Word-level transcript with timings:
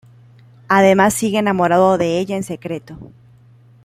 Además 0.67 1.13
sigue 1.13 1.37
enamorado 1.37 1.99
de 1.99 2.17
ella 2.17 2.35
en 2.35 2.41
secreto. 2.41 2.97